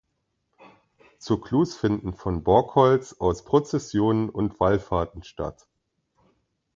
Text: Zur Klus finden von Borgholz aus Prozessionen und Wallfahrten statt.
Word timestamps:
Zur 1.19 1.41
Klus 1.43 1.75
finden 1.77 2.13
von 2.15 2.41
Borgholz 2.43 3.13
aus 3.19 3.45
Prozessionen 3.45 4.31
und 4.31 4.59
Wallfahrten 4.59 5.21
statt. 5.21 5.67